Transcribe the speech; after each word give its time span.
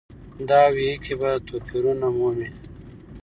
دا 0.49 0.61
وییکې 0.75 1.13
به 1.19 1.29
توپیر 1.47 1.83
ونه 1.87 2.07
مومي. 2.17 2.49